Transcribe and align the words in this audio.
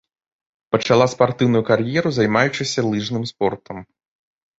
Пачала 0.75 1.05
спартыўную 1.13 1.61
кар'еру, 1.69 2.09
займаючыся 2.19 2.79
лыжным 2.89 3.23
спортам. 3.33 3.77